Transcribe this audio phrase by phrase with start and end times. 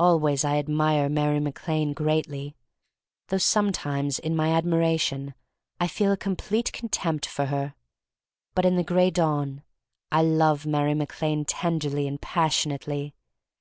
[0.00, 2.56] Always I admire Mary Mac Lane greatly—
[3.28, 5.32] though sometimes in my ad miration
[5.78, 7.76] I feel a complete contempt for her.
[8.56, 9.62] But in the Gray Dawn
[10.10, 13.14] I love Mary Mac Lane tenderly and passionately.